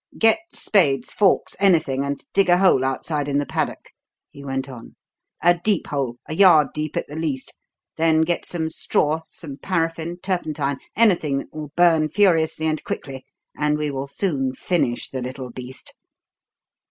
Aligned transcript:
"Get 0.17 0.39
spades, 0.51 1.13
forks, 1.13 1.55
anything, 1.59 2.03
and 2.03 2.25
dig 2.33 2.49
a 2.49 2.57
hole 2.57 2.83
outside 2.83 3.27
in 3.27 3.37
the 3.37 3.45
paddock," 3.45 3.91
he 4.31 4.43
went 4.43 4.67
on. 4.67 4.95
"A 5.43 5.59
deep 5.63 5.85
hole 5.85 6.15
a 6.27 6.33
yard 6.33 6.69
deep 6.73 6.97
at 6.97 7.05
the 7.07 7.15
least 7.15 7.53
then 7.97 8.21
get 8.21 8.43
some 8.43 8.71
straw, 8.71 9.19
some 9.23 9.57
paraffin, 9.57 10.17
turpentine 10.17 10.79
anything 10.95 11.37
that 11.37 11.53
will 11.53 11.71
burn 11.77 12.09
furiously 12.09 12.65
and 12.65 12.83
quickly 12.83 13.27
and 13.55 13.77
we 13.77 13.91
will 13.91 14.07
soon 14.07 14.55
finish 14.55 15.07
the 15.07 15.21
little 15.21 15.51
beast." 15.51 15.93